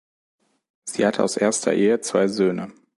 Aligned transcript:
Sie 0.83 1.05
hat 1.05 1.19
aus 1.19 1.37
erster 1.37 1.75
Ehe 1.75 2.01
zwei 2.01 2.27
Söhne. 2.27 2.73